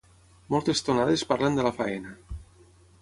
Moltes 0.53 0.81
tonades 0.87 1.25
parlen 1.33 1.59
de 1.59 1.67
la 1.67 1.73
feina 1.83 2.17